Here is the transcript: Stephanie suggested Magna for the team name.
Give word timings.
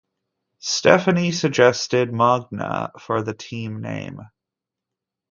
Stephanie 0.57 1.31
suggested 1.31 2.11
Magna 2.11 2.91
for 2.99 3.21
the 3.21 3.35
team 3.35 3.81
name. 3.81 4.19